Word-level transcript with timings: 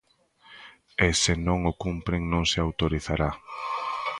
E 1.05 1.07
se 1.23 1.33
non 1.45 1.59
o 1.71 1.73
cumpren 1.83 2.21
non 2.33 2.43
se 2.51 2.57
autorizará. 2.59 3.29